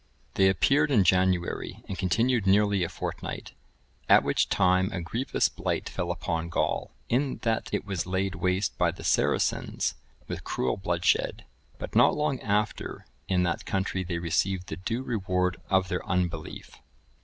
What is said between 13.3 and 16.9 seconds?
that country they received the due reward of their unbelief.